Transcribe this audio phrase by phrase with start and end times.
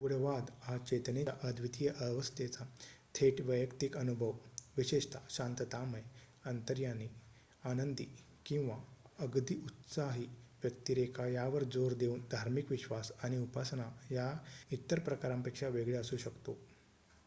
[0.01, 2.65] गूढवाद हा चेतनेच्या अद्वितीय अवस्थेचा
[3.15, 4.31] थेट वैयक्तिक अनुभव
[4.77, 6.01] विशेषतः शांततामय
[6.45, 7.07] अंतर्ज्ञानी
[7.63, 8.07] आनंदी
[8.45, 8.77] किंवा
[9.19, 10.25] अगदी उत्साही
[10.63, 14.31] व्यक्तिरेखा यावर जोर देऊन धार्मिक विश्वास आणि उपासना या
[14.71, 16.57] इतर प्रकारांपेक्षा वेगळे असू शकतो